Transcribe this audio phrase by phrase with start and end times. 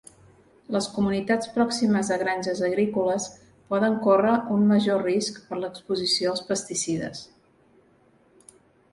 [0.75, 3.27] Les comunitats pròximes a granges agrícoles
[3.73, 7.21] poden córrer un major risc per l'exposició als pesticides.